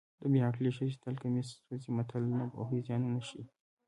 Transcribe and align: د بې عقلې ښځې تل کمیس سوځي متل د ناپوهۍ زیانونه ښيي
د 0.21 0.23
بې 0.31 0.39
عقلې 0.47 0.71
ښځې 0.77 0.95
تل 1.03 1.15
کمیس 1.23 1.47
سوځي 1.65 1.89
متل 1.97 2.21
د 2.27 2.31
ناپوهۍ 2.39 2.79
زیانونه 2.87 3.19
ښيي 3.29 3.45